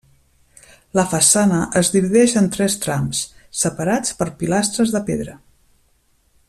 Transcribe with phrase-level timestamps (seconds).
[0.99, 3.21] La façana es divideix en tres trams,
[3.65, 5.41] separats per pilastres de pedra.